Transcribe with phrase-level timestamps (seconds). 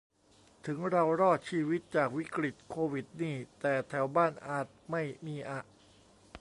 [0.65, 5.61] ถึงเรารอดชีวิตจากวิกฤติโควิดนี่แต่แถวบ้านอาจไม่มีอะ